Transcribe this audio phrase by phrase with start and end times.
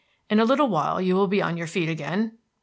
[0.31, 2.39] In a little while you will be on your feet again."